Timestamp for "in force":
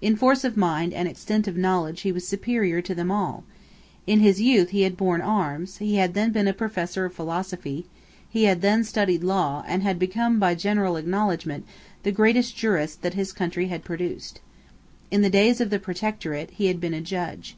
0.00-0.44